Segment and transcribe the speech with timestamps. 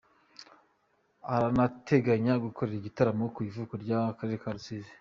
[1.33, 4.89] Aranateganya gukorera igitaramo ku ivuko mu Karere ka Rusizi.